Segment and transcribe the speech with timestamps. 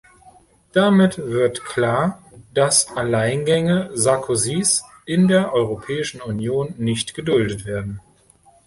[0.71, 2.23] Damit wird klar,
[2.55, 7.99] dass Alleingänge Sarkozys in der Europäischen Union nicht geduldet werden!